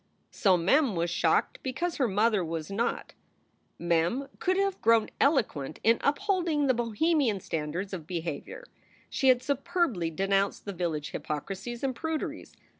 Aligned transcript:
So 0.31 0.57
Mem 0.57 0.95
was 0.95 1.11
shocked 1.11 1.59
because 1.61 1.97
her 1.97 2.07
mother 2.07 2.43
was 2.43 2.71
not. 2.71 3.13
Mem 3.77 4.29
could 4.39 4.57
have 4.57 4.81
grown 4.81 5.09
eloquent 5.19 5.79
in 5.83 5.99
upholding 6.01 6.65
the 6.65 6.73
bohemian 6.73 7.39
standards 7.39 7.93
of 7.93 8.07
behavior; 8.07 8.63
she 9.11 9.27
had 9.27 9.43
superbly 9.43 10.09
denounced 10.09 10.65
the 10.65 10.73
village 10.73 11.11
hypocrisies 11.11 11.83
and 11.83 11.95
pruderies. 11.95 12.55